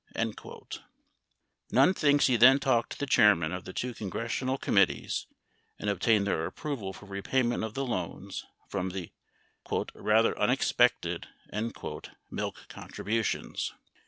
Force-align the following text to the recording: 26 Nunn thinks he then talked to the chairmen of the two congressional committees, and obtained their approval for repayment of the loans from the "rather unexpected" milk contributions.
26 0.15 0.79
Nunn 1.71 1.93
thinks 1.93 2.25
he 2.25 2.35
then 2.35 2.57
talked 2.57 2.93
to 2.93 2.97
the 2.97 3.05
chairmen 3.05 3.51
of 3.51 3.65
the 3.65 3.71
two 3.71 3.93
congressional 3.93 4.57
committees, 4.57 5.27
and 5.77 5.91
obtained 5.91 6.25
their 6.25 6.47
approval 6.47 6.91
for 6.91 7.05
repayment 7.05 7.63
of 7.63 7.75
the 7.75 7.85
loans 7.85 8.43
from 8.67 8.89
the 8.89 9.11
"rather 9.93 10.35
unexpected" 10.39 11.27
milk 12.31 12.55
contributions. 12.67 13.75